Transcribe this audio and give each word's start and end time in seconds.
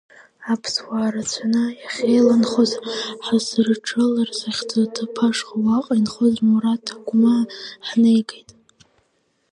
Аԥсуаа 0.53 1.13
рацәаны 1.13 1.63
иахьеиланхоз 1.81 2.71
Ҳасырџылар 3.25 4.29
зыхьӡу 4.39 4.81
аҭыԥ 4.85 5.15
ашҟа 5.27 5.55
уаҟа 5.63 5.93
инхоз 5.99 6.35
Мураҭ 6.47 6.85
Агәмаа 6.95 7.43
ҳнеигеит. 7.87 8.49